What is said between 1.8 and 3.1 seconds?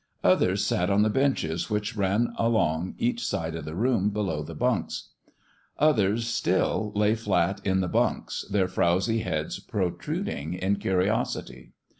ran along